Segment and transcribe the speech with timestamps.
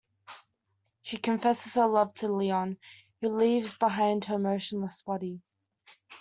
[1.03, 2.79] She confesses her love to Leon,
[3.19, 5.43] who leaves behind her motionless body.